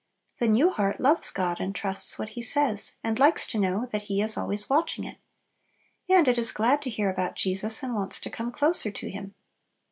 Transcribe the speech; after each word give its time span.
The 0.39 0.47
new 0.47 0.71
heart 0.71 0.99
loves 0.99 1.29
God 1.29 1.59
and 1.59 1.75
trusts 1.75 2.17
what 2.17 2.29
He 2.29 2.41
says, 2.41 2.93
and 3.03 3.19
likes 3.19 3.45
to 3.45 3.59
know 3.59 3.85
that 3.91 4.01
He 4.01 4.19
is 4.19 4.35
always 4.35 4.67
watching 4.67 5.03
it. 5.03 5.17
And 6.09 6.27
it 6.27 6.39
is 6.39 6.51
glad 6.51 6.81
to 6.81 6.89
hear 6.89 7.11
about 7.11 7.35
Jesus, 7.35 7.83
and 7.83 7.93
wants 7.93 8.19
to 8.21 8.31
come 8.31 8.51
closer 8.51 8.89
to 8.89 9.09
Him. 9.11 9.35